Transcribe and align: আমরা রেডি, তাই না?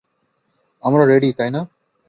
আমরা 0.83 1.03
রেডি, 1.05 1.29
তাই 1.33 1.49
না? 1.49 1.61